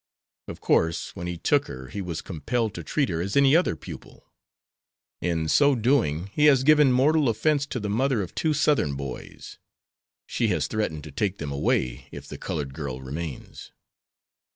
Of 0.47 0.61
course, 0.61 1.15
when 1.15 1.27
he 1.27 1.37
took 1.37 1.67
her 1.67 1.89
he 1.89 2.01
was 2.01 2.23
compelled 2.23 2.73
to 2.73 2.83
treat 2.83 3.07
her 3.09 3.21
as 3.21 3.37
any 3.37 3.55
other 3.55 3.75
pupil. 3.75 4.25
In 5.21 5.47
so 5.47 5.75
doing 5.75 6.31
he 6.33 6.45
has 6.45 6.63
given 6.63 6.91
mortal 6.91 7.29
offense 7.29 7.67
to 7.67 7.79
the 7.79 7.87
mother 7.87 8.23
of 8.23 8.33
two 8.33 8.55
Southern 8.55 8.95
boys. 8.95 9.59
She 10.25 10.47
has 10.47 10.65
threatened 10.65 11.03
to 11.03 11.11
take 11.11 11.37
them 11.37 11.51
away 11.51 12.07
if 12.11 12.27
the 12.27 12.39
colored 12.39 12.73
girl 12.73 12.99
remains." 12.99 13.73